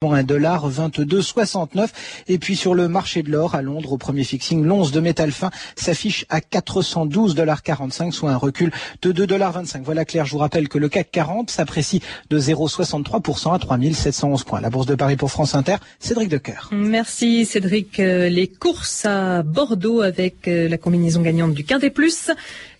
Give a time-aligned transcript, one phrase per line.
[0.00, 1.88] un dollar 22,69
[2.28, 5.32] et puis sur le marché de l'or à Londres au premier fixing l'once de métal
[5.32, 8.70] fin s'affiche à 412 dollars 45 soit un recul
[9.02, 12.00] de 2 dollars 25 voilà Claire je vous rappelle que le CAC 40 s'apprécie
[12.30, 14.60] de 0,63% à 3711 points.
[14.60, 16.68] La bourse de Paris pour France Inter Cédric Decoeur.
[16.70, 17.98] Merci Cédric.
[17.98, 22.30] Euh, les courses à Bordeaux avec euh, la combinaison gagnante du Quintet Plus.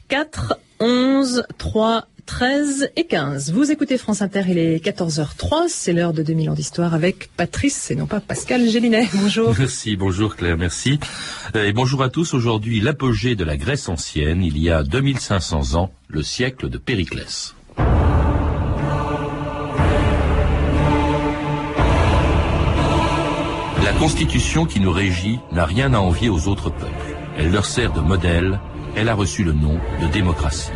[0.07, 3.53] 4 11 3 13 et 15.
[3.53, 7.91] Vous écoutez France Inter, il est 14h03, c'est l'heure de 2000 ans d'histoire avec Patrice
[7.91, 9.09] et non pas Pascal Gélinet.
[9.14, 9.55] Bonjour.
[9.59, 11.00] Merci, bonjour Claire, merci.
[11.57, 12.35] Euh, et bonjour à tous.
[12.35, 17.55] Aujourd'hui, l'apogée de la Grèce ancienne, il y a 2500 ans, le siècle de Périclès.
[23.83, 27.17] La constitution qui nous régit n'a rien à envier aux autres peuples.
[27.39, 28.61] Elle leur sert de modèle,
[28.97, 30.71] elle a reçu le nom de démocratie.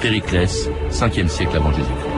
[0.00, 2.08] Périclès, 5e siècle avant Jésus-Christ.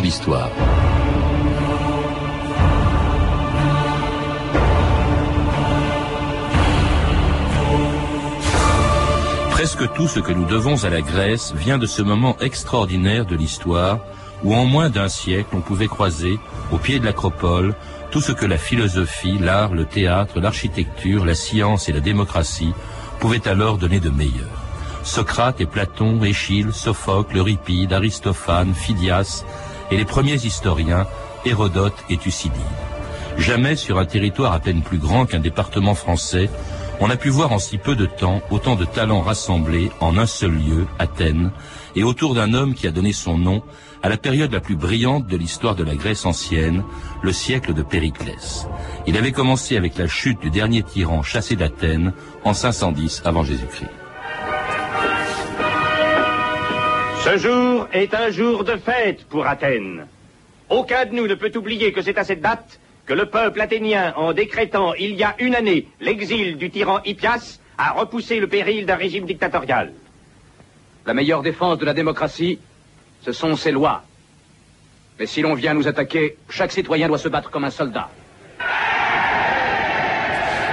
[0.00, 0.77] d'histoire.
[9.58, 13.34] Presque tout ce que nous devons à la Grèce vient de ce moment extraordinaire de
[13.34, 13.98] l'histoire
[14.44, 16.38] où en moins d'un siècle on pouvait croiser,
[16.70, 17.74] au pied de l'acropole,
[18.12, 22.72] tout ce que la philosophie, l'art, le théâtre, l'architecture, la science et la démocratie
[23.18, 24.46] pouvaient alors donner de meilleur.
[25.02, 29.44] Socrate et Platon, Échille, Sophocle, Euripide, Aristophane, Phidias
[29.90, 31.04] et les premiers historiens,
[31.44, 32.62] Hérodote et Thucydide.
[33.38, 36.48] Jamais sur un territoire à peine plus grand qu'un département français,
[37.00, 40.26] on a pu voir en si peu de temps autant de talents rassemblés en un
[40.26, 41.50] seul lieu, Athènes,
[41.96, 43.62] et autour d'un homme qui a donné son nom
[44.02, 46.84] à la période la plus brillante de l'histoire de la Grèce ancienne,
[47.22, 48.66] le siècle de Périclès.
[49.06, 52.12] Il avait commencé avec la chute du dernier tyran chassé d'Athènes
[52.44, 53.90] en 510 avant Jésus-Christ.
[57.24, 60.06] Ce jour est un jour de fête pour Athènes.
[60.70, 64.12] Aucun de nous ne peut oublier que c'est à cette date que le peuple athénien,
[64.16, 68.84] en décrétant il y a une année l'exil du tyran Hippias, a repoussé le péril
[68.84, 69.92] d'un régime dictatorial.
[71.06, 72.58] La meilleure défense de la démocratie,
[73.22, 74.04] ce sont ses lois.
[75.18, 78.10] Mais si l'on vient nous attaquer, chaque citoyen doit se battre comme un soldat.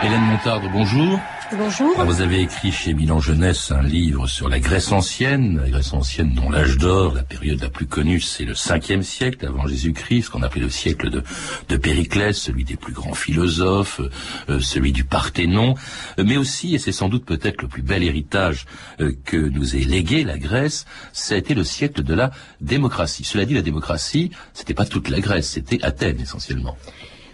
[0.03, 1.17] Hélène Montarde, bonjour.
[1.51, 2.03] Bonjour.
[2.03, 6.33] vous avez écrit chez Milan Jeunesse un livre sur la Grèce ancienne, la Grèce ancienne
[6.33, 10.41] dont l'âge d'or, la période la plus connue, c'est le 5 siècle avant Jésus-Christ, qu'on
[10.41, 11.23] appelait le siècle de,
[11.69, 14.01] de Périclès, celui des plus grands philosophes,
[14.49, 15.75] euh, celui du Parthénon,
[16.17, 18.65] mais aussi, et c'est sans doute peut-être le plus bel héritage
[18.99, 23.23] euh, que nous ait légué la Grèce, ça a été le siècle de la démocratie.
[23.23, 26.75] Cela dit, la démocratie, c'était pas toute la Grèce, c'était Athènes essentiellement.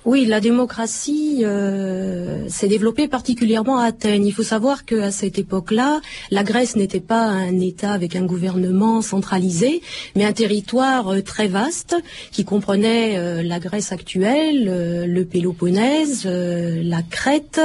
[0.03, 4.25] Oui, la démocratie euh, s'est développée particulièrement à Athènes.
[4.25, 6.01] Il faut savoir qu'à cette époque-là,
[6.31, 9.83] la Grèce n'était pas un État avec un gouvernement centralisé,
[10.15, 11.95] mais un territoire euh, très vaste
[12.31, 17.61] qui comprenait euh, la Grèce actuelle, le Péloponnèse, la Crète,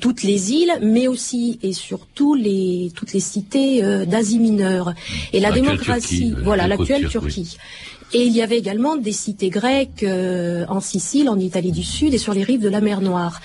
[0.00, 4.94] toutes les îles, mais aussi et surtout les, toutes les cités d'Asie mineure.
[5.32, 7.56] Et la démocratie, voilà, l'actuelle Turquie.
[8.14, 12.12] Et il y avait également des cités grecques euh, en Sicile, en Italie du Sud
[12.12, 13.40] et sur les rives de la mer Noire.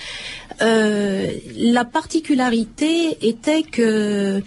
[0.60, 4.42] Euh, la particularité était que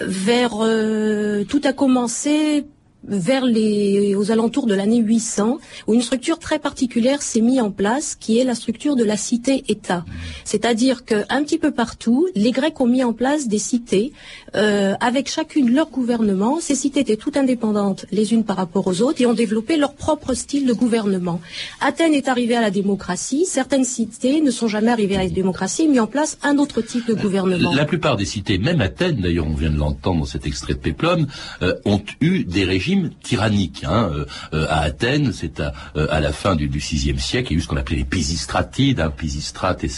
[0.00, 2.64] vers euh, tout a commencé
[3.08, 7.70] vers les, aux alentours de l'année 800, où une structure très particulière s'est mise en
[7.70, 10.04] place, qui est la structure de la cité-État.
[10.44, 14.12] C'est-à-dire qu'un petit peu partout, les Grecs ont mis en place des cités,
[14.54, 16.60] euh, avec chacune leur gouvernement.
[16.60, 19.94] Ces cités étaient toutes indépendantes les unes par rapport aux autres et ont développé leur
[19.94, 21.40] propre style de gouvernement.
[21.80, 23.44] Athènes est arrivée à la démocratie.
[23.46, 26.80] Certaines cités ne sont jamais arrivées à la démocratie et mis en place un autre
[26.80, 27.72] type de gouvernement.
[27.72, 30.78] La plupart des cités, même Athènes, d'ailleurs, on vient de l'entendre dans cet extrait de
[30.78, 31.26] Péplum,
[31.62, 33.84] euh, ont eu des régimes tyrannique.
[33.84, 34.10] Hein.
[34.12, 34.24] Euh,
[34.54, 37.60] euh, à Athènes, c'est à, euh, la fin du, VIe siècle, il y a eu
[37.60, 39.88] ce qu'on appelait les Pisistratides, hein, Pisistrate et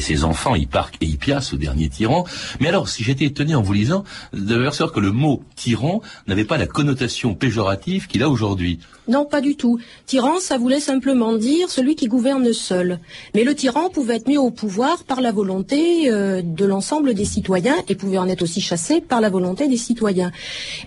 [0.00, 2.24] ses, enfants, Hipparque et Hippias, au dernier tyran.
[2.60, 6.44] Mais alors, si j'étais étonné en vous lisant, de savoir que le mot tyran n'avait
[6.44, 8.78] pas la connotation péjorative qu'il a aujourd'hui.
[9.06, 9.78] Non, pas du tout.
[10.06, 13.00] Tyran, ça voulait simplement dire celui qui gouverne seul.
[13.34, 17.76] Mais le tyran pouvait être mis au pouvoir par la volonté de l'ensemble des citoyens
[17.88, 20.32] et pouvait en être aussi chassé par la volonté des citoyens.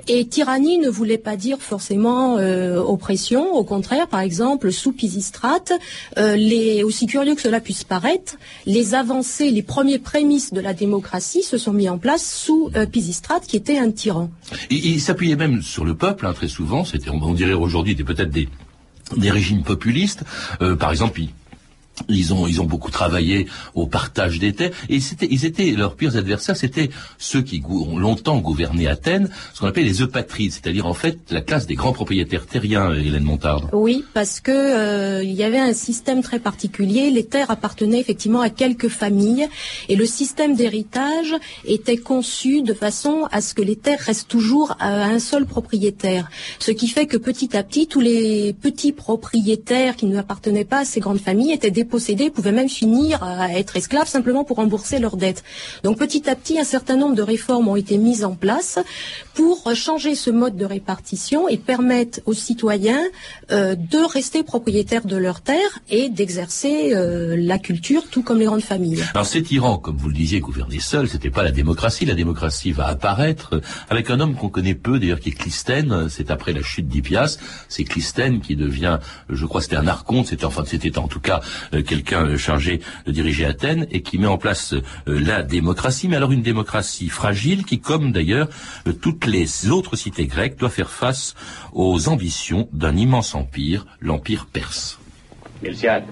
[0.07, 3.53] Et tyrannie ne voulait pas dire forcément euh, oppression.
[3.53, 5.73] Au contraire, par exemple, sous Pisistrate,
[6.17, 11.43] euh, aussi curieux que cela puisse paraître, les avancées, les premiers prémices de la démocratie
[11.43, 14.29] se sont mis en place sous euh, Pisistrate, qui était un tyran.
[14.69, 16.85] Il, s'appuyait même sur le peuple, hein, très souvent.
[16.85, 18.47] C'était, on, on dirait aujourd'hui, peut-être des,
[19.15, 20.23] des régimes populistes.
[20.61, 21.21] Euh, par exemple,
[22.09, 25.95] ils ont, ils ont beaucoup travaillé au partage des terres et c'était, ils étaient leurs
[25.95, 30.85] pires adversaires, c'était ceux qui ont longtemps gouverné Athènes, ce qu'on appelle les eupatrides, c'est-à-dire
[30.85, 33.69] en fait la classe des grands propriétaires terriens, Hélène Montarde.
[33.73, 37.11] Oui, parce que euh, il y avait un système très particulier.
[37.11, 39.47] Les terres appartenaient effectivement à quelques familles,
[39.89, 41.33] et le système d'héritage
[41.65, 46.29] était conçu de façon à ce que les terres restent toujours à un seul propriétaire.
[46.59, 50.79] Ce qui fait que petit à petit, tous les petits propriétaires qui ne appartenaient pas
[50.79, 54.99] à ces grandes familles étaient dépossédés, pouvaient même finir à être esclaves simplement pour rembourser
[54.99, 55.43] leurs dettes.
[55.83, 58.77] Donc petit à petit, un certain nombre de réformes ont été mises en place
[59.33, 62.99] pour changer ce mode de répartition et permettre aux citoyens
[63.51, 68.45] euh, de rester propriétaires de leurs terres et d'exercer euh, la culture tout comme les
[68.45, 69.03] grandes familles.
[69.13, 72.05] Alors ces tyrans, comme vous le disiez, gouvernaient seuls, c'était pas la démocratie.
[72.05, 76.09] La démocratie va apparaître euh, avec un homme qu'on connaît peu, d'ailleurs, qui est Clisthène.
[76.09, 77.37] C'est après la chute d'Hippias.
[77.69, 78.99] C'est Clisthène qui devient,
[79.29, 80.27] je crois, c'était un archonte.
[80.27, 81.39] C'était enfin, c'était en tout cas
[81.81, 86.07] quelqu'un euh, chargé de diriger Athènes et qui met en place euh, la démocratie.
[86.07, 88.49] Mais alors une démocratie fragile qui, comme d'ailleurs
[88.87, 91.35] euh, toutes les autres cités grecques, doit faire face
[91.73, 94.99] aux ambitions d'un immense empire, l'empire perse.
[95.63, 96.05] Milciade,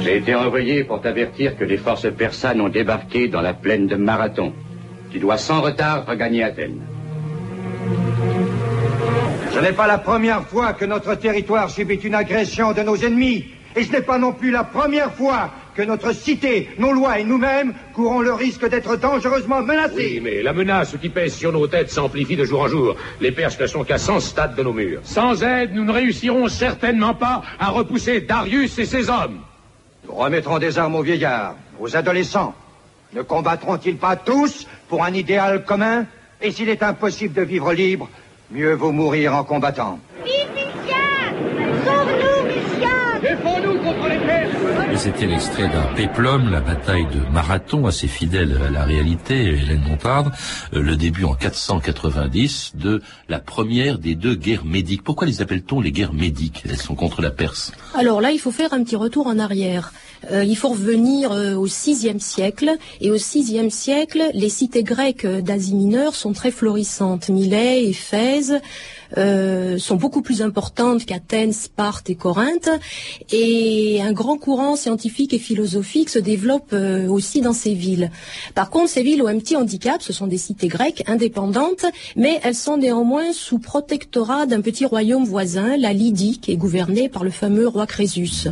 [0.00, 3.96] j'ai été envoyé pour t'avertir que les forces persanes ont débarqué dans la plaine de
[3.96, 4.52] Marathon.
[5.10, 6.80] Tu dois sans retard regagner Athènes.
[9.52, 13.46] Ce n'est pas la première fois que notre territoire subit une agression de nos ennemis.
[13.76, 17.24] Et ce n'est pas non plus la première fois que notre cité, nos lois et
[17.24, 19.94] nous-mêmes courons le risque d'être dangereusement menacés.
[19.96, 22.96] Oui, mais la menace qui pèse sur nos têtes s'amplifie de jour en jour.
[23.20, 25.00] Les Perses ne sont qu'à 100 stades de nos murs.
[25.04, 29.38] Sans aide, nous ne réussirons certainement pas à repousser Darius et ses hommes.
[30.04, 32.54] Nous remettrons des armes aux vieillards, aux adolescents.
[33.12, 36.06] Ne combattront-ils pas tous pour un idéal commun?
[36.42, 38.08] Et s'il est impossible de vivre libre,
[38.50, 40.00] mieux vaut mourir en combattant
[43.88, 44.50] contre les Perses
[44.84, 49.82] Et c'était l'extrait d'un péplum, la bataille de Marathon, assez fidèle à la réalité, Hélène
[49.88, 50.32] Montarde,
[50.74, 55.04] euh, le début en 490 de la première des deux guerres médiques.
[55.04, 56.64] Pourquoi les appelle-t-on les guerres médiques?
[56.68, 57.70] Elles sont contre la Perse.
[57.94, 59.92] Alors là, il faut faire un petit retour en arrière.
[60.32, 62.76] Euh, il faut revenir euh, au VIe siècle.
[63.00, 67.28] Et au VIe siècle, les cités grecques d'Asie mineure sont très florissantes.
[67.28, 68.60] Milet, Éphèse
[69.16, 72.68] euh, sont beaucoup plus importantes qu'Athènes, Sparte et Corinthe.
[73.32, 78.10] Et un grand courant scientifique et philosophique se développe euh, aussi dans ces villes.
[78.54, 80.02] Par contre, ces villes ont un petit handicap.
[80.02, 85.24] Ce sont des cités grecques indépendantes, mais elles sont néanmoins sous protectorat d'un petit royaume
[85.24, 88.48] voisin, la Lydie, qui est gouvernée par le fameux roi Crésus.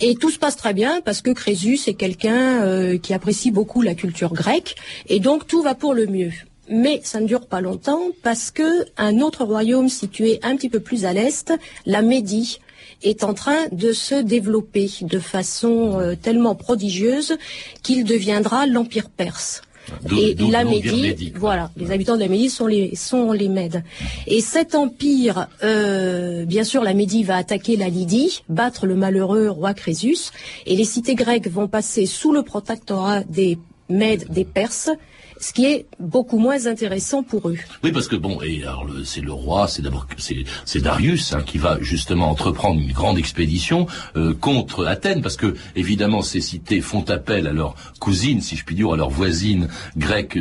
[0.00, 3.82] Et tout se passe très bien parce que Crésus est quelqu'un euh, qui apprécie beaucoup
[3.82, 4.76] la culture grecque
[5.08, 6.30] et donc tout va pour le mieux.
[6.70, 10.80] Mais ça ne dure pas longtemps parce que un autre royaume situé un petit peu
[10.80, 11.52] plus à l'est,
[11.86, 12.58] la Médie,
[13.02, 17.36] est en train de se développer de façon euh, tellement prodigieuse
[17.82, 19.62] qu'il deviendra l'empire perse.
[20.14, 23.82] Et la Médie, voilà, les habitants de la Médie sont les sont les Mèdes.
[24.26, 29.48] Et cet empire, euh, bien sûr, la Médie va attaquer la Lydie, battre le malheureux
[29.48, 30.30] roi Crésus,
[30.66, 34.90] et les cités grecques vont passer sous le protectorat des Mèdes, des Perses,
[35.40, 37.56] ce qui est beaucoup moins intéressant pour eux.
[37.84, 40.06] Oui, parce que bon, et alors c'est le roi, c'est d'abord
[40.64, 43.86] c'est Darius hein, qui va justement entreprendre une grande expédition
[44.16, 48.64] euh, contre Athènes, parce que évidemment ces cités font appel à leurs cousines, si je
[48.64, 50.38] puis dire, à leurs voisines grecques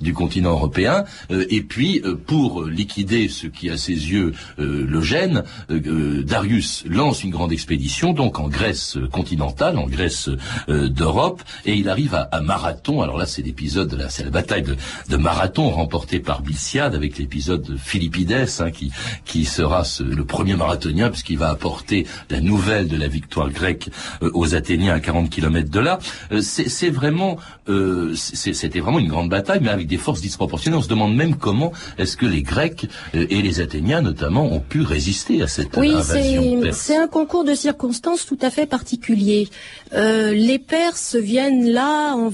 [0.00, 4.86] du continent européen, euh, et puis euh, pour liquider ce qui à ses yeux euh,
[4.88, 10.30] le gêne, euh, euh, Darius lance une grande expédition donc en Grèce continentale, en Grèce
[10.68, 12.87] d'Europe, et il arrive à Marathon.
[12.88, 14.74] Alors là, c'est l'épisode, là, c'est la bataille de,
[15.10, 18.90] de Marathon remportée par Bilsiade avec l'épisode de Philippides, hein, qui
[19.26, 23.90] qui sera ce- le premier marathonien puisqu'il va apporter la nouvelle de la victoire grecque
[24.22, 25.98] euh, aux Athéniens à 40 kilomètres de là.
[26.32, 27.36] Euh, c'est vraiment,
[27.68, 30.76] euh, c'était vraiment une grande bataille, mais avec des forces disproportionnées.
[30.76, 34.60] On se demande même comment est-ce que les Grecs euh, et les Athéniens notamment ont
[34.60, 36.78] pu résister à cette Oui, invasion c'est perse.
[36.78, 39.48] c'est un concours de circonstances tout à fait particulier.
[39.94, 42.28] Euh, les Perses viennent là en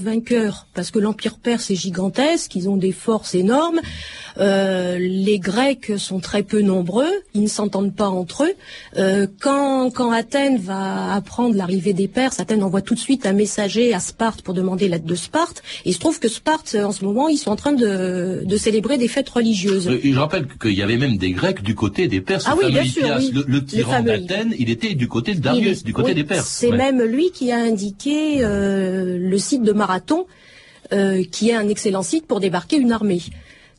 [0.73, 3.79] parce que l'empire perse est gigantesque, ils ont des forces énormes.
[4.37, 8.53] Euh, les Grecs sont très peu nombreux, ils ne s'entendent pas entre eux.
[8.97, 13.33] Euh, quand, quand Athènes va apprendre l'arrivée des Perses, Athènes envoie tout de suite un
[13.33, 15.63] messager à Sparte pour demander l'aide de Sparte.
[15.85, 18.57] Et il se trouve que Sparte, en ce moment, ils sont en train de, de
[18.57, 19.87] célébrer des fêtes religieuses.
[19.87, 22.45] Euh, je rappelle qu'il y avait même des Grecs du côté des Perses.
[22.47, 23.07] Ah oui, bien sûr,
[23.47, 26.47] le, tyran d'Athènes, il était du côté de Darius, du côté des Perses.
[26.47, 30.25] C'est même lui qui a indiqué euh, le site de Marathon,
[30.93, 33.21] euh, qui est un excellent site pour débarquer une armée.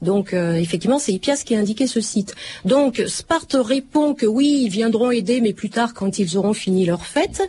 [0.02, 2.34] Donc euh, effectivement, c'est Hippias qui a indiqué ce site.
[2.64, 6.84] Donc Sparte répond que oui, ils viendront aider, mais plus tard quand ils auront fini
[6.84, 7.42] leur fête.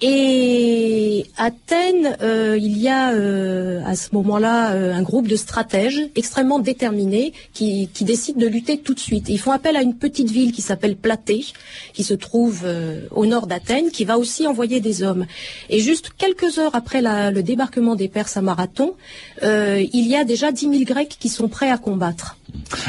[0.00, 6.58] Et Athènes, euh, il y a euh, à ce moment-là un groupe de stratèges extrêmement
[6.58, 9.28] déterminés qui, décident de lutter tout de suite.
[9.28, 11.44] ils font appel à une petite ville qui s'appelle Platée,
[11.92, 12.66] qui se trouve
[13.10, 15.26] au nord d'Athènes, qui va aussi envoyer des hommes.
[15.70, 18.94] Et juste quelques heures après le débarquement des Perses à Marathon,
[19.42, 22.36] il y a déjà 10 000 Grecs qui sont prêts à combattre.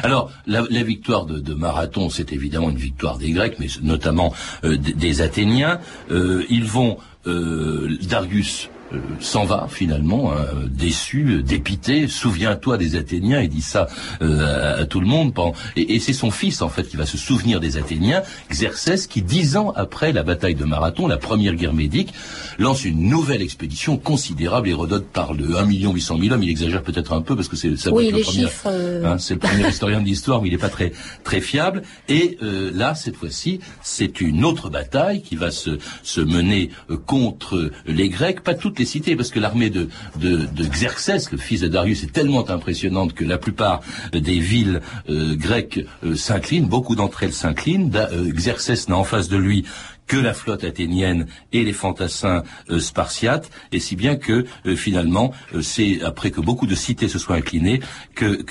[0.03, 4.33] Alors, la, victoire de, Marathon, c'est évidemment une victoire des Grecs, mais notamment
[4.63, 5.79] euh, des, Athéniens.
[6.11, 6.97] Euh, ils vont,
[7.27, 12.07] euh, Darius euh, s'en va finalement, hein, déçu, dépité.
[12.07, 13.87] Souviens-toi des Athéniens, il dit ça
[14.21, 15.33] euh, à, tout le monde.
[15.75, 19.57] Et, c'est son fils en fait qui va se souvenir des Athéniens, Xerxès, qui dix
[19.57, 22.13] ans après la bataille de Marathon, la première guerre médique,
[22.59, 24.69] lance une nouvelle expédition considérable.
[24.69, 26.43] Hérodote parle de 1 800 000 hommes.
[26.43, 29.33] Il exagère peut-être un peu parce que c'est ça oui, le premier, euh, hein, c'est
[29.33, 30.91] le premier historien de l'histoire, mais il n'est pas très
[31.23, 31.81] très fiable.
[32.07, 36.69] Et là, cette fois-ci, c'est une autre bataille qui va se, se mener
[37.05, 41.67] contre les Grecs, pas les parce que l'armée de, de, de, Xerxès, le fils de
[41.67, 43.81] Darius, est tellement impressionnante que la plupart
[44.13, 47.91] des villes euh, grecques euh, s'inclinent, beaucoup d'entre elles s'inclinent.
[47.95, 49.65] Euh, Xerxès n'a en face de lui
[50.07, 52.43] que la flotte athénienne et les fantassins
[52.79, 54.45] spartiates, et si bien que
[54.75, 55.31] finalement,
[55.61, 57.81] c'est après que beaucoup de cités se soient inclinées
[58.13, 58.43] que,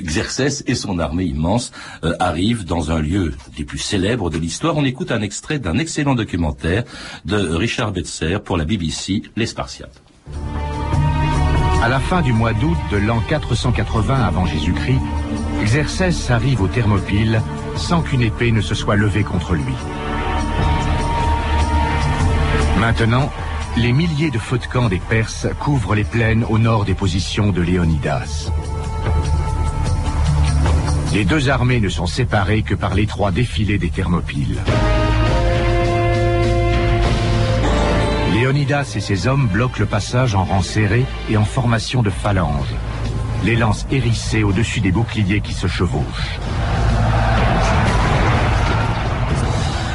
[0.00, 1.72] Xerxès et son armée immense
[2.18, 4.76] arrivent dans un lieu des plus célèbres de l'histoire.
[4.76, 6.84] On écoute un extrait d'un excellent documentaire
[7.24, 10.02] de Richard Betzer pour la BBC, Les Spartiates.
[11.82, 15.00] À la fin du mois d'août de l'an 480 avant Jésus-Christ,
[15.64, 17.40] Xerxès arrive au Thermopyle
[17.76, 19.74] sans qu'une épée ne se soit levée contre lui.
[22.80, 23.30] Maintenant,
[23.76, 27.52] les milliers de feux de camp des Perses couvrent les plaines au nord des positions
[27.52, 28.50] de Léonidas.
[31.12, 34.56] Les deux armées ne sont séparées que par l'étroit défilé des Thermopyles.
[38.32, 42.74] Léonidas et ses hommes bloquent le passage en rang serré et en formation de phalange,
[43.44, 46.38] les lances hérissées au-dessus des boucliers qui se chevauchent.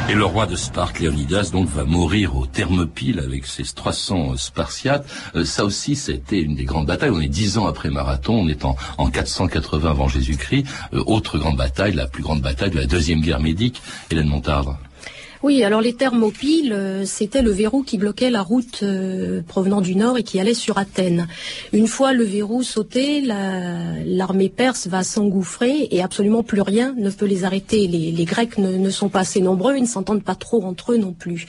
[0.08, 5.08] Et le roi de Sparte, Léonidas, donc, va mourir au Thermopyle avec ses 300 Spartiates.
[5.36, 7.10] Euh, ça aussi, c'était une des grandes batailles.
[7.10, 8.76] On est dix ans après Marathon, on est en,
[9.10, 10.68] 480 avant Jésus-Christ.
[10.94, 13.82] Euh, autre grande bataille, la plus grande bataille de la deuxième guerre médique,
[14.12, 14.78] Hélène Montardre.
[15.46, 19.96] Oui, alors les thermopyles, euh, c'était le verrou qui bloquait la route euh, provenant du
[19.96, 21.28] nord et qui allait sur Athènes.
[21.72, 27.28] Une fois le verrou sauté, l'armée perse va s'engouffrer et absolument plus rien ne peut
[27.28, 27.86] les arrêter.
[27.86, 30.98] Les, Grecs ne, ne, sont pas assez nombreux, ils ne s'entendent pas trop entre eux
[30.98, 31.46] non plus.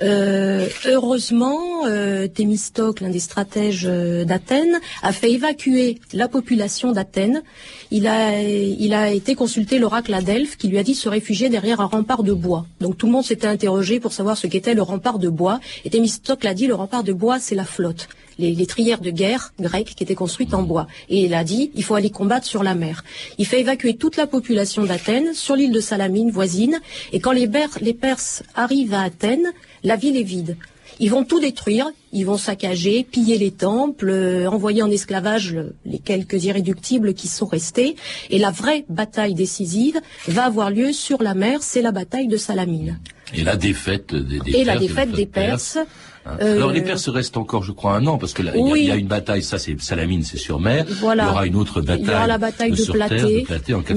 [0.00, 7.42] Euh, heureusement, euh, Thémistocle, l'un des stratèges euh, d'Athènes, a fait évacuer la population d'Athènes.
[7.90, 11.86] Il a, été consulté l'oracle à Delphes qui lui a dit se réfugier derrière un
[11.86, 12.66] rempart de bois.
[12.80, 15.60] Donc tout le monde s'était interrogé pour savoir ce qu'était le rempart de bois.
[15.84, 18.08] Et Thémistocle a dit le rempart de bois, c'est la flotte.
[18.42, 20.88] Les, les, trières de guerre grecques qui étaient construites en bois.
[21.08, 23.04] Et il a dit, il faut aller combattre sur la mer.
[23.38, 26.80] Il fait évacuer toute la population d'Athènes sur l'île de Salamine voisine.
[27.12, 27.48] Et quand les,
[27.80, 29.52] les Perses arrivent à Athènes,
[29.84, 30.56] la ville est vide.
[30.98, 35.56] Ils vont tout détruire, ils vont saccager, piller les temples, euh, envoyer en esclavage
[35.86, 37.96] les quelques irréductibles qui sont restés.
[38.30, 42.36] Et la vraie bataille décisive va avoir lieu sur la mer, c'est la bataille de
[42.36, 42.98] Salamine.
[43.34, 45.78] Et la défaite des, des Et la défaite des Perses
[46.24, 46.36] Hein.
[46.40, 48.96] Euh, Alors les Perses restent encore, je crois, un an parce que il y, a
[48.96, 50.84] une bataille, ça c'est Salamine, c'est sur mer.
[50.88, 52.02] Il y aura une autre bataille.
[52.02, 53.46] Il y aura la bataille de, Platée.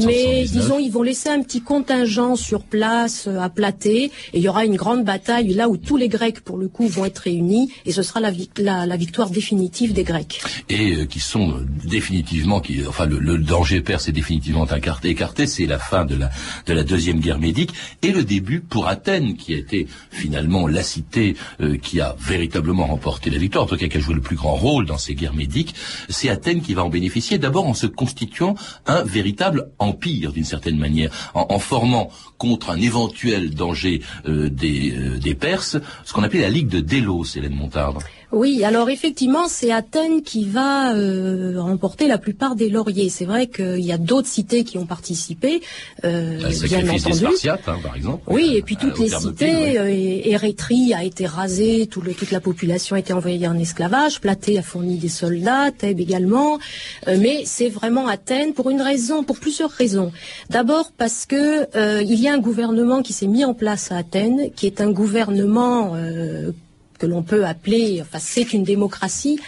[0.05, 4.41] mais disons, ils vont laisser un petit contingent sur place euh, à Platée, et il
[4.41, 7.20] y aura une grande bataille là où tous les Grecs, pour le coup, vont être
[7.20, 10.41] réunis, et ce sera la, la, victoire définitive des Grecs.
[10.70, 15.10] Et euh, qui sont définitivement, qui, enfin, le, danger perse est définitivement écarté.
[15.10, 16.29] écarté c'est la fin de la
[16.65, 20.84] de la deuxième guerre médique et le début pour Athènes, qui a été finalement la
[20.84, 21.36] cité
[21.82, 24.55] qui a véritablement remporté la victoire, en tout cas qui a joué le plus grand
[24.55, 25.75] rôle dans ces guerres médiques,
[26.10, 28.55] c'est Athènes qui va en bénéficier, d'abord en se constituant
[28.86, 35.17] un véritable empire d'une certaine manière, en, formant contre un éventuel danger euh, des, euh,
[35.17, 38.00] des Perses ce qu'on appelait la Ligue de Délos, Hélène Montarde.
[38.32, 43.10] Oui, alors effectivement, c'est Athènes qui va euh, remporter la plupart des lauriers.
[43.10, 45.62] C'est vrai qu'il y a d'autres cités qui ont participé,
[46.03, 47.25] euh, bien entendu.
[47.50, 48.24] Hein, par exemple.
[48.27, 50.34] Oui, Euh, et puis euh, toutes au les cités, oui.
[50.34, 54.58] euh, a été rasée, tout le- toute la population a été envoyée en esclavage, Platée
[54.58, 56.60] a fourni des soldats, Thèbes également,
[57.08, 60.12] Euh, mais c'est vraiment Athènes pour une raison, pour plusieurs raisons.
[60.50, 63.98] D'abord parce que euh, il y a un gouvernement qui s'est mis en place à
[63.98, 66.51] Athènes, qui est un gouvernement euh,
[66.97, 69.39] que l'on peut appeler, enfin c'est une démocratie,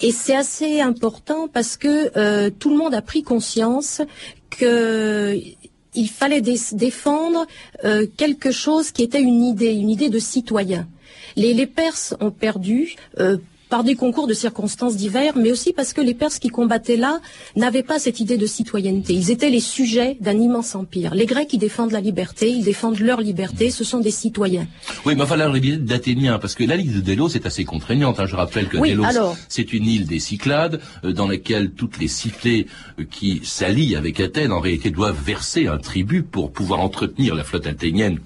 [0.00, 4.00] et c'est assez important parce que euh, tout le monde a pris conscience
[4.50, 5.38] que
[5.94, 7.46] il fallait dé- défendre
[7.84, 10.88] euh, quelque chose qui était une idée, une idée de citoyen.
[11.36, 12.94] Les, les Perses ont perdu.
[13.18, 13.36] euh,
[13.72, 17.20] par des concours de circonstances divers, mais aussi parce que les Perses qui combattaient là
[17.56, 19.14] n'avaient pas cette idée de citoyenneté.
[19.14, 21.14] Ils étaient les sujets d'un immense empire.
[21.14, 24.66] Les Grecs, ils défendent la liberté, ils défendent leur liberté, ce sont des citoyens.
[25.06, 28.20] Oui, mais enfin, la réalité d'Athéniens, parce que la Ligue de Délos est assez contraignante.
[28.20, 28.26] hein.
[28.26, 29.38] Je rappelle que Oui, Délos, alors.
[29.48, 32.66] c'est une île des Cyclades, euh, dans laquelle toutes les cités
[33.00, 37.42] euh, qui s'allient avec Athènes, en réalité, doivent verser un tribut pour pouvoir entretenir la
[37.42, 38.18] flotte athénienne,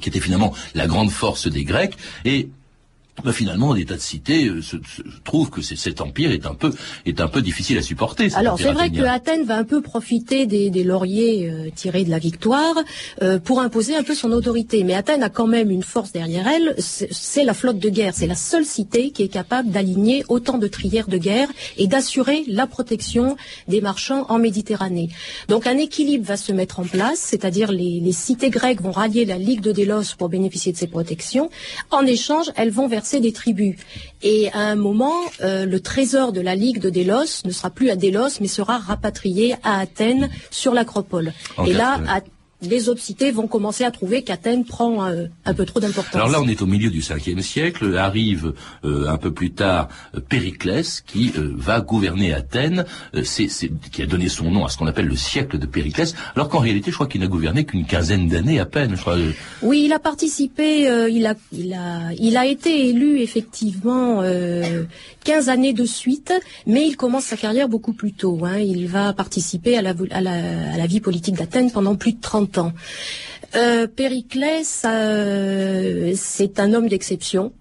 [0.00, 1.94] qui était finalement la grande force des Grecs.
[2.24, 2.48] Et
[3.24, 6.72] bah, finalement, tas de cités euh, se, se- trouvent que cet empire est un peu
[7.04, 8.28] est un peu difficile à supporter.
[8.34, 9.02] Alors c'est vrai que.
[9.02, 12.74] Athènes va un peu profiter des, des lauriers euh, tirés de la victoire
[13.20, 14.82] euh, pour imposer un peu son autorité.
[14.82, 18.14] Mais Athènes a quand même une force derrière elle, c'est la flotte de guerre.
[18.16, 22.44] C'est la seule cité qui est capable d'aligner autant de trières de guerre et d'assurer
[22.48, 23.36] la protection
[23.68, 25.10] des marchands en Méditerranée.
[25.48, 29.24] Donc un équilibre va se mettre en place, c'est-à-dire les, les cités grecques vont rallier
[29.26, 31.50] la Ligue de Délos pour bénéficier de ces protections.
[31.90, 33.76] En échange, elles vont verser des tribus.
[34.22, 37.90] Et à un moment, euh, le trésor de la Ligue de Délos ne sera plus
[37.90, 41.32] à Délos, mais sera rapatrié à Athènes sur l'acropole.
[41.56, 42.20] En Et là, quatre, à-
[42.62, 46.14] les autres cités vont commencer à trouver qu'Athènes prend euh, un peu trop d'importance.
[46.14, 47.96] Alors là, on est au milieu du 5e siècle.
[47.98, 48.52] Arrive
[48.84, 52.84] euh, un peu plus tard euh, Périclès, qui euh, va gouverner Athènes,
[53.24, 56.14] c'est, c'est- qui a donné son nom à ce qu'on appelle le siècle de Périclès,
[56.34, 58.94] alors qu'en réalité, je crois qu'il n'a gouverné qu'une quinzaine d'années à peine.
[58.96, 59.16] Je crois,
[59.62, 64.84] Oui, il a participé, il, a, il, a, il a été élu effectivement euh,
[65.24, 66.32] 15 années de suite,
[66.66, 68.38] mais il commence sa carrière beaucoup plus tôt.
[68.44, 68.58] hein.
[68.58, 70.32] Il va participer à la, vo- à la,
[70.74, 72.51] à la vie politique d'Athènes pendant plus de 30
[73.54, 77.52] Euh, Périclès, euh, c'est un homme d'exception.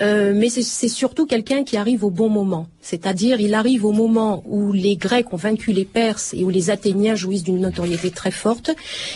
[0.00, 2.66] Euh, mais c'est- surtout quelqu'un qui arrive au bon moment.
[2.80, 6.68] C'est-à-dire, il arrive au moment où les Grecs ont vaincu les Perses et où les
[6.70, 8.70] Athéniens jouissent d'une notoriété très forte.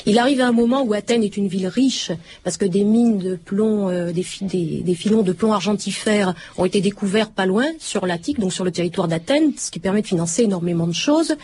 [0.06, 2.10] Il arrive à un moment où Athènes est une ville riche,
[2.45, 7.30] parce que des mines de plomb, euh, des filons de plomb argentifère ont été découverts
[7.30, 10.86] pas loin, sur l'Attique, donc sur le territoire d'Athènes, ce qui permet de financer énormément
[10.86, 11.34] de choses.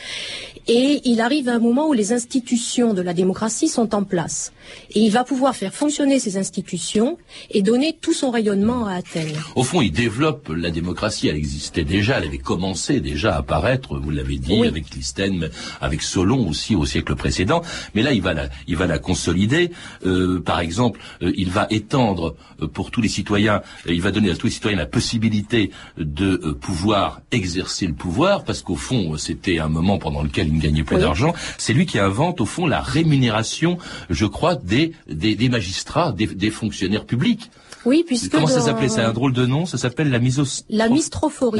[0.66, 4.52] Et il arrive à un moment où les institutions de la démocratie sont en place.
[4.94, 7.18] Et il va pouvoir faire fonctionner ces institutions
[7.50, 9.23] et donner tout son rayonnement à Athènes.
[9.54, 11.28] Au fond, il développe la démocratie.
[11.28, 13.98] Elle existait déjà, elle avait commencé déjà à apparaître.
[13.98, 14.68] Vous l'avez dit Oui.
[14.68, 17.62] avec Clisthène, avec Solon aussi au siècle précédent.
[17.94, 19.70] Mais là, il va la, il va la consolider.
[20.06, 24.10] Euh, par exemple, euh, il va étendre euh, pour tous les citoyens, euh, il va
[24.10, 28.76] donner à tous les citoyens la possibilité de euh, pouvoir exercer le pouvoir, parce qu'au
[28.76, 31.02] fond, c'était un moment pendant lequel il ne gagnait plus Oui.
[31.02, 31.32] d'argent.
[31.58, 33.78] C'est lui qui invente, au fond, la rémunération,
[34.10, 37.50] je crois, des, des, des magistrats, des, des fonctionnaires publics.
[37.84, 39.64] Oui, puisque Comment ça s'appelait un drôle de nom.
[39.64, 40.64] Ça s'appelle la misos.
[40.68, 40.88] la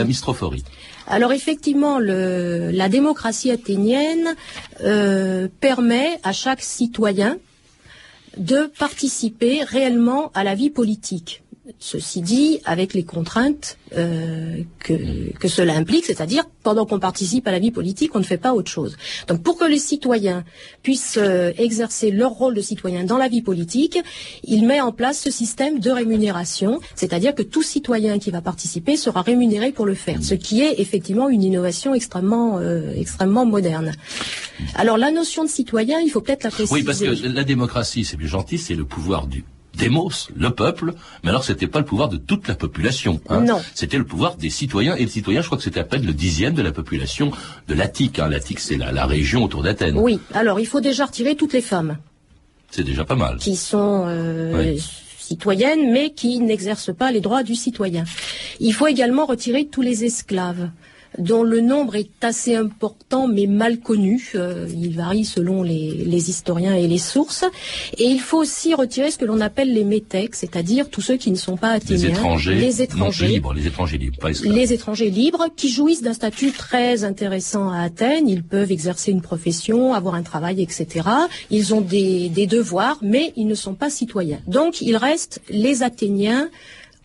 [0.05, 0.65] mystrophorie.
[1.07, 4.35] Alors effectivement, le, la démocratie athénienne
[4.83, 7.39] euh, permet à chaque citoyen
[8.37, 11.44] de participer réellement à la vie politique.
[11.79, 17.53] Ceci dit, avec les contraintes euh, que, que cela implique, c'est-à-dire pendant qu'on participe à
[17.53, 18.99] la vie politique, on ne fait pas autre chose.
[19.29, 20.45] Donc pour que les citoyens
[20.83, 23.99] puissent euh, exercer leur rôle de citoyen dans la vie politique,
[24.43, 28.99] il met en place ce système de rémunération, c'est-à-dire que tout citoyen qui va participer
[28.99, 33.93] sera rémunéré pour le faire, ce qui est effectivement une innovation extrêmement, euh, extrêmement moderne.
[34.75, 36.75] Alors la notion de citoyen, il faut peut-être la préciser.
[36.75, 39.45] Oui, parce que la démocratie, c'est plus gentil, c'est le pouvoir du
[39.77, 43.21] démos, le peuple, mais alors c'était pas le pouvoir de toute la population.
[43.29, 43.41] hein.
[43.43, 43.61] Non.
[43.75, 46.13] C'était le pouvoir des citoyens, et les citoyens, je crois que c'était à peine le
[46.13, 47.31] dixième de la population
[47.69, 48.19] de l'Attique.
[48.19, 48.29] Hein.
[48.29, 49.97] L'Attique, c'est la, la région autour d'Athènes.
[49.99, 51.99] Oui, alors il faut déjà retirer toutes les femmes.
[52.71, 53.37] C'est déjà pas mal.
[53.39, 54.77] qui sont euh, Ouais.
[55.19, 58.05] citoyennes, mais qui n'exercent pas les droits du citoyen.
[58.61, 60.71] Il faut également retirer tous les esclaves
[61.19, 64.33] dont le nombre est assez important mais mal connu.
[64.35, 67.45] Euh, il varie selon les, les historiens et les sources.
[67.99, 71.31] Et il faut aussi retirer ce que l'on appelle les métèques, c'est-à-dire tous ceux qui
[71.31, 72.09] ne sont pas athéniens.
[72.09, 73.27] Les étrangers, Les étrangers.
[73.29, 74.31] libres, les étrangers libres, pas.
[74.31, 78.29] Les étrangers libres qui jouissent d'un statut très intéressant à Athènes.
[78.29, 81.09] Ils peuvent exercer une profession, avoir un travail, etc.
[81.51, 84.41] Ils ont des, des devoirs, mais ils ne sont pas citoyens.
[84.47, 86.49] Donc, il reste les Athéniens,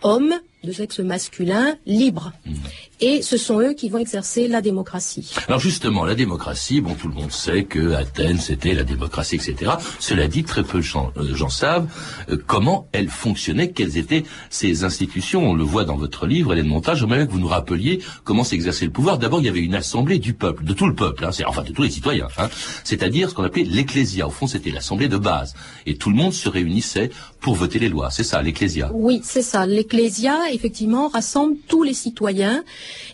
[0.03, 2.33] hommes, de sexe masculin libres.
[2.45, 2.53] Hmm.
[3.01, 5.33] Et ce sont eux qui vont exercer la démocratie.
[5.47, 9.71] Alors justement, la démocratie, bon, tout le monde sait que Athènes c'était la démocratie, etc.
[9.99, 11.87] Cela dit, très peu de gens, euh, gens savent
[12.29, 15.49] euh, comment elle fonctionnait, quelles étaient ces institutions.
[15.49, 16.99] On le voit dans votre livre, Hélène Montage.
[16.99, 19.17] J'aimerais que vous nous rappeliez comment s'exerçait le pouvoir.
[19.17, 21.71] D'abord, il y avait une assemblée du peuple, de tout le peuple, hein, enfin de
[21.71, 22.49] tous les citoyens, hein,
[22.83, 24.27] c'est-à-dire ce qu'on appelait l'ecclésia.
[24.27, 25.53] Au fond, c'était l'assemblée de base,
[25.85, 28.09] et tout le monde se réunissait pour voter les lois.
[28.11, 28.91] C'est ça, l'ecclésia.
[28.93, 29.65] Oui, c'est ça.
[29.65, 32.63] L'Ecclésia, effectivement, rassemble tous les citoyens.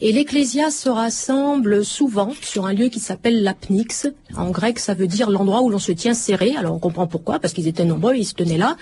[0.02, 4.08] Et l'Ecclésia se rassemble souvent sur un lieu qui s'appelle l'apnix.
[4.36, 6.54] En grec, ça veut dire l'endroit où l'on se tient serré.
[6.58, 8.78] Alors on comprend pourquoi, parce qu'ils étaient nombreux, ils se tenaient là.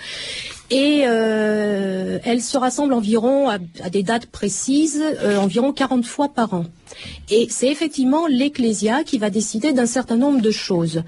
[0.70, 6.30] Et euh, elle se rassemble environ à, à des dates précises, euh, environ 40 fois
[6.30, 6.64] par an.
[7.30, 11.02] Et c'est effectivement l'Ecclésia qui va décider d'un certain nombre de choses,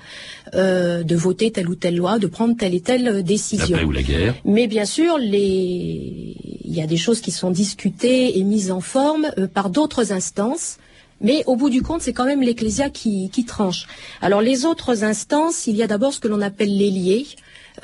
[0.54, 3.76] euh, de voter telle ou telle loi, de prendre telle et telle euh, La décision.
[3.78, 4.34] paix ou la guerre.
[4.44, 6.36] Mais bien sûr, les...
[6.66, 10.12] il y a des choses qui sont discutées et mises en forme euh, par d'autres
[10.12, 10.78] instances.
[11.22, 13.86] Mais au bout du compte, c'est quand même l'Ecclésia qui, qui tranche.
[14.20, 17.26] Alors les autres instances, il y a d'abord ce que l'on appelle l'ailier.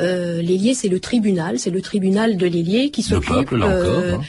[0.01, 3.33] Euh, l'ailier, c'est le tribunal, c'est le tribunal de l'ailier qui Le s'occupe.
[3.35, 3.99] peuple, là encore.
[4.01, 4.21] euh, hein.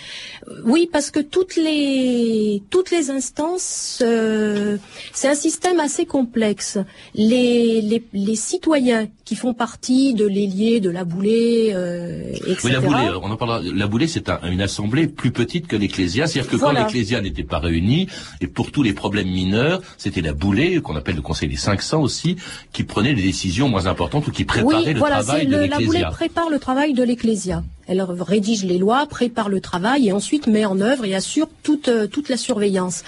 [0.65, 4.77] Oui, parce que toutes les toutes les instances, euh,
[5.13, 6.77] c'est un système assez complexe.
[7.15, 12.57] Les, les les citoyens qui font partie de l'ailier, de la boulée, euh, etc.
[12.65, 13.61] Oui, la boulée, on en parlera.
[13.63, 16.27] La boulée, c'est un- une assemblée plus petite que l'ecclésia.
[16.27, 16.79] C'est-à-dire que Voilà.
[16.81, 18.07] quand l'ecclésia n'était pas réunie,
[18.41, 22.01] et pour tous les problèmes mineurs, c'était la boulée, qu'on appelle le Conseil des 500
[22.01, 22.35] aussi,
[22.73, 25.51] qui prenait les décisions moins importantes ou qui préparait oui, le voilà, travail c'est de
[25.55, 26.09] le- la boulée l'ecclésia.
[26.11, 27.63] prépare le travail de l'ecclésia.
[27.87, 31.87] Elle rédige les lois, prépare le travail et ensuite met en œuvre et assure toute
[31.89, 33.03] euh, toute la surveillance.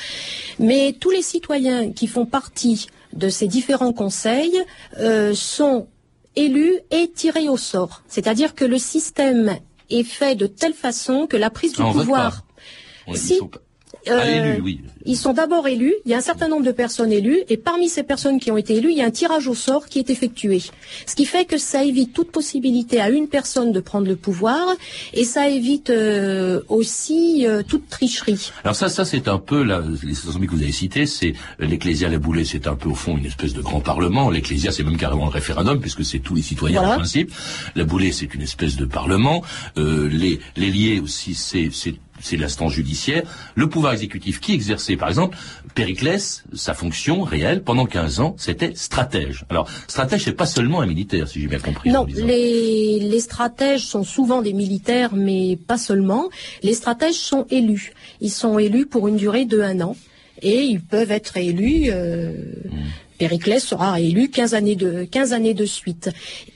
[0.59, 4.57] Mais tous les citoyens qui font partie de ces différents conseils
[4.99, 5.87] euh, sont
[6.35, 8.03] élus et tirés au sort.
[8.09, 9.57] C'est-à-dire que le système
[9.89, 12.43] est fait de telle façon que la prise du Ah, pouvoir.
[13.07, 13.39] On- Si.
[14.09, 14.81] Euh, Ah, élus, oui.
[15.05, 17.89] ils sont d'abord élus, il y a un certain nombre de personnes élues, et parmi
[17.89, 20.09] ces personnes qui ont été élues, il y a un tirage au sort qui est
[20.09, 20.61] effectué.
[21.05, 24.65] Ce qui fait que ça évite toute possibilité à une personne de prendre le pouvoir,
[25.13, 28.51] et ça évite euh, aussi euh, toute tricherie.
[28.63, 30.13] Alors ça, ça c'est un peu la, les
[30.45, 33.25] que vous avez citées, c'est euh, l'ecclésia, la boulée, c'est un peu au fond une
[33.25, 34.29] espèce de grand parlement.
[34.29, 36.95] L'ecclésia, c'est même carrément le référendum puisque c'est tous les citoyens Voilà.
[36.95, 37.31] en principe.
[37.75, 39.43] La boulée, c'est une espèce de parlement.
[39.77, 41.69] Euh, les, les liés aussi, c'est
[42.19, 43.23] c'est l'instance judiciaire.
[43.55, 45.37] Le pouvoir exécutif qui exerçait, par exemple,
[45.73, 49.45] Périclès, sa fonction réelle pendant 15 ans, c'était stratège.
[49.49, 51.91] Alors, stratège, c'est pas seulement un militaire, si j'ai bien compris.
[51.91, 56.29] Non, les, les stratèges sont souvent des militaires, mais pas seulement.
[56.63, 57.93] Les stratèges sont élus.
[58.21, 59.95] Ils sont élus pour une durée de un an,
[60.41, 61.87] et ils peuvent être élus.
[61.89, 62.33] Euh,
[63.17, 66.09] Périclès sera élu 15 années de 15 années de suite.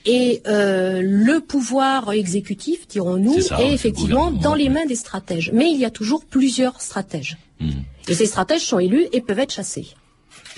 [0.06, 5.52] Et euh, le pouvoir exécutif, dirons-nous, ça, est effectivement dans les mains des stratèges.
[5.54, 7.38] Mais il y a toujours plusieurs stratèges.
[7.60, 7.72] Hmm.
[8.08, 9.88] Et ces stratèges sont élus et peuvent être chassés.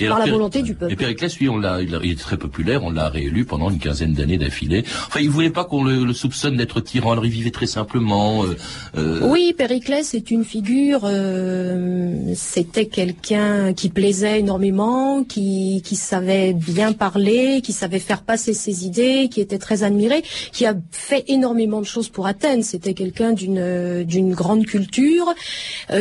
[0.06, 0.94] Et par la volonté du peuple.
[0.94, 4.14] Et Périclès, lui, on l'a, il, est très populaire, on l'a réélu pendant une quinzaine
[4.14, 4.84] d'années d'affilée.
[5.08, 8.44] Enfin, il voulait pas qu'on le, le soupçonne d'être tyran, alors il vivait très simplement.
[8.44, 8.56] euh,
[8.98, 11.02] euh, Oui, Périclès est une figure.
[11.06, 18.54] euh, C'était quelqu'un qui plaisait énormément, qui, qui savait bien parler, qui savait faire passer
[18.54, 22.64] ses idées, qui était très admiré, qui a fait énormément de choses pour Athènes.
[22.64, 25.34] C'était quelqu'un d'une d'une grande culture,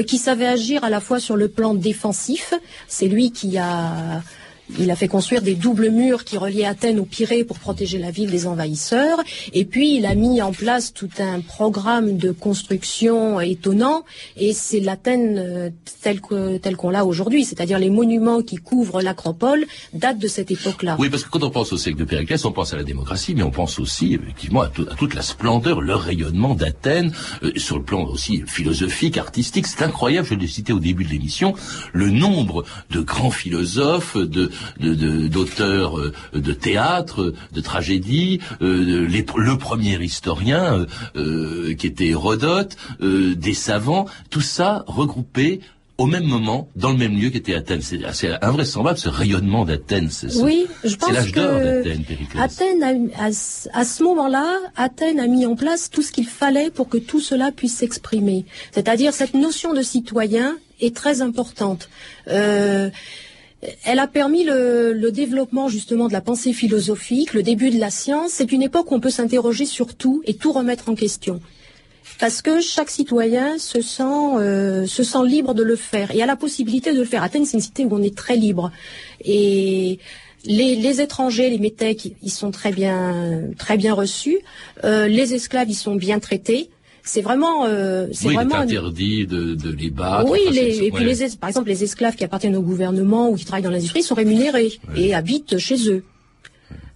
[0.07, 2.55] qui savait agir à la fois sur le plan défensif.
[2.89, 4.23] C'est lui qui a a
[4.79, 8.11] il a fait construire des doubles murs qui reliaient Athènes au Pirée pour protéger la
[8.11, 9.19] ville des envahisseurs.
[9.53, 14.05] Et puis, il a mis en place tout un programme de construction étonnant.
[14.37, 15.71] Et c'est l'Athènes euh,
[16.03, 17.45] telle qu'on l'a aujourd'hui.
[17.45, 20.97] C'est-à-dire les monuments qui couvrent l'acropole datent de cette époque-là.
[20.99, 23.35] Oui, parce que quand on pense au siècle de Périclès, on pense à la démocratie,
[23.35, 27.79] mais on pense aussi effectivement à, à toute la splendeur, le rayonnement d'Athènes, euh, sur
[27.79, 29.67] le plan aussi philosophique, artistique.
[29.67, 31.55] C'est incroyable, je l'ai cité au début de l'émission,
[31.93, 39.07] le nombre de grands philosophes, de de- de- d'auteurs euh, de, théâtre, de tragédie, euh,
[39.09, 45.61] les- le premier historien euh, qui était Hérodote, des savants, tout ça regroupé
[45.99, 47.83] au même moment, dans le même lieu qu'était Athènes.
[47.83, 50.09] C'est assez invraisemblable ce rayonnement d'Athènes.
[50.41, 52.43] Oui, je pense l'âge d'or que d'Athènes, Périclès.
[52.43, 54.47] Athènes a- à, ce- à ce moment-là,
[54.77, 58.47] Athènes a mis en place tout ce qu'il fallait pour que tout cela puisse s'exprimer.
[58.73, 61.91] C'est-à-dire cette notion de citoyen est très importante.
[62.29, 62.89] Euh,
[63.85, 68.33] elle a permis le, développement justement de la pensée philosophique, le début de la science.
[68.33, 71.41] C'est une époque où on peut s'interroger sur tout et tout remettre en question.
[72.19, 76.27] Parce que chaque citoyen se sent, euh, se sent libre de le faire et a
[76.27, 77.23] la possibilité de le faire.
[77.23, 78.71] Athènes, c'est une cité où on est très libre.
[79.25, 79.99] Et
[80.45, 84.39] les, les étrangers, les métèques, ils sont très bien, très bien reçus.
[84.85, 86.71] Euh, les esclaves, ils sont bien traités.
[87.03, 88.63] C'est vraiment, euh, c'est oui, vraiment.
[88.65, 90.31] Il est interdit de, de les battre.
[90.31, 91.11] Oui, enfin, les, c'est- et puis ouais.
[91.11, 94.03] les, es- par exemple, les esclaves qui appartiennent au gouvernement ou qui travaillent dans l'industrie
[94.03, 96.03] sont rémunérés et habitent chez eux.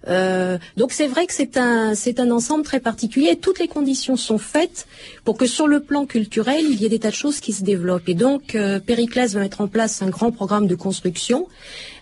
[0.08, 3.36] Euh, donc c'est vrai que c'est un c'est un ensemble très particulier.
[3.36, 4.86] Toutes les conditions sont faites
[5.24, 7.62] pour que sur le plan culturel il y ait des tas de choses qui se
[7.64, 8.08] développent.
[8.08, 11.46] Et donc euh, Périclès va mettre en place un grand programme de construction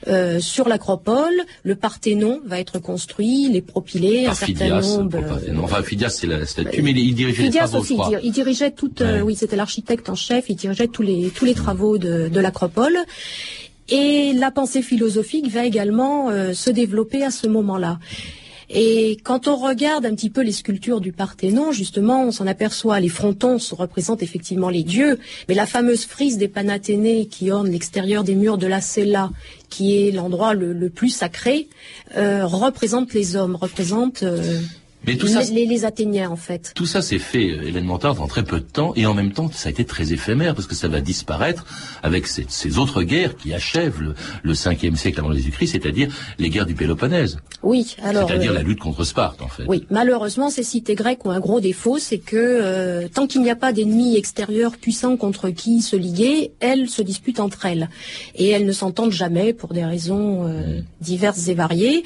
[0.08, 1.34] euh, sur l'acropole.
[1.62, 5.18] Le Parthénon va être construit, les propylées, un certain nombre.
[5.18, 8.08] euh, Enfin, Phidias, c'est la statue, mais il, dirigeait les Phidias travaux, aussi, je crois.
[8.08, 9.22] il dir- il dirigeait toute, euh, Ouais.
[9.22, 12.96] oui, c'était l'architecte en chef, il dirigeait tous les tous les travaux de, de l'acropole.
[13.94, 17.98] Et la pensée philosophique va également euh, se développer à ce moment-là.
[18.70, 23.00] Et quand on regarde un petit peu les sculptures du Parthénon, justement, on s'en aperçoit.
[23.00, 27.68] Les frontons se représentent effectivement les dieux, mais la fameuse frise des Panathénées qui orne
[27.68, 29.30] l'extérieur des murs de la Cella,
[29.68, 31.68] qui est l'endroit le, le plus sacré,
[32.16, 34.58] euh, représente les hommes, représente euh,
[35.06, 36.72] Mais tout les, ça, les, les Athéniens en fait.
[36.74, 39.32] Tout ça s'est fait, euh, Hélène Montard, en très peu de temps, et en même
[39.32, 41.66] temps, ça a été très éphémère, parce que ça va disparaître
[42.02, 46.50] avec ces, ces autres guerres qui achèvent le, le 5e siècle avant Jésus-Christ, c'est-à-dire les
[46.50, 48.28] guerres du Péloponnèse, Oui, alors.
[48.28, 49.64] c'est-à-dire euh, la lutte contre Sparte, en fait.
[49.66, 53.50] Oui, malheureusement, ces cités grecques ont un gros défaut, c'est que euh, tant qu'il n'y
[53.50, 57.88] a pas d'ennemis extérieurs puissants contre qui se liguer, elles se disputent entre elles.
[58.36, 62.04] Et elles ne s'entendent jamais pour des raisons euh, diverses et variées.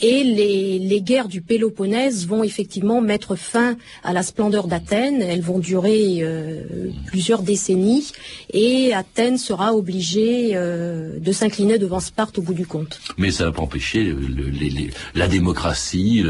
[0.00, 5.22] Et les, les guerres du Péloponnèse vont effectivement mettre fin à la splendeur d'Athènes.
[5.22, 6.62] Elles vont durer euh,
[7.06, 8.12] plusieurs décennies.
[8.52, 13.00] Et Athènes sera obligée euh, de s'incliner devant Sparte au bout du compte.
[13.18, 16.22] Mais ça n'a pas empêché le- le- les- la démocratie,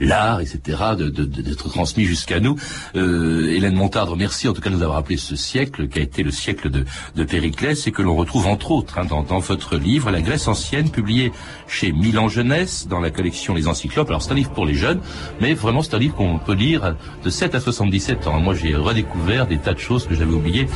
[0.00, 2.56] l'art, etc., d'être transmis jusqu'à nous.
[2.96, 6.02] Euh, Hélène Montardre, merci en tout cas de nous avoir rappelé ce siècle qui a
[6.02, 6.84] été le siècle de,
[7.16, 10.48] de Périclès et que l'on retrouve entre autres hein, dans, dans votre livre, La Grèce
[10.48, 11.32] ancienne, publié
[11.66, 14.08] chez Milan Jeunesse dans la collection Les Encyclopes.
[14.08, 15.00] Alors c'est un livre pour les jeunes,
[15.40, 18.40] mais vraiment c'est un livre qu'on peut lire de 7 à 77 ans.
[18.40, 20.66] Moi j'ai redécouvert des tas de choses que j'avais oubliées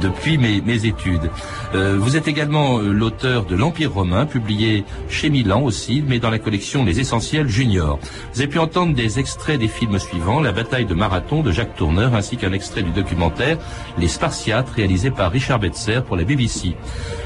[0.00, 1.30] depuis mes, études.
[1.74, 6.30] Euh, vous êtes également euh, l'auteur de l'Empire romain, publié chez Milan aussi, mais dans
[6.30, 7.98] la collection Les Essentiels Junior.
[8.32, 11.74] Vous avez pu entendre des extraits des films suivants, La bataille de Marathon de Jacques
[11.74, 13.58] Tourneur, ainsi qu'un extrait du documentaire
[13.98, 16.76] Les Spartiates, réalisé par Richard Betzer pour la BBC.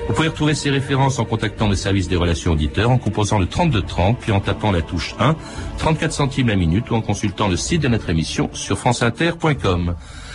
[0.09, 3.47] Vous pouvez retrouver ces références en contactant le service des relations auditeurs, en composant le
[3.47, 5.37] 3230, puis en tapant la touche 1,
[5.79, 9.95] 34 centimes la minute, ou en consultant le site de notre émission sur franceinter.com.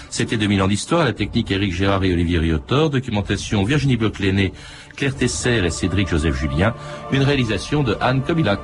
[0.10, 4.54] C'était 2000 ans d'histoire, la technique Éric Gérard et Olivier Riotor, documentation Virginie Bloch-Léné,
[4.95, 6.73] Claire Tesser et Cédric Joseph Julien,
[7.12, 8.60] une réalisation de Anne Kobilac.